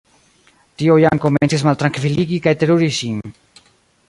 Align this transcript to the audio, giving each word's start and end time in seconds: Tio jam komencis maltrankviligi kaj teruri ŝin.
Tio 0.81 0.95
jam 1.03 1.21
komencis 1.27 1.67
maltrankviligi 1.69 2.43
kaj 2.49 2.57
teruri 2.65 2.93
ŝin. 3.03 3.25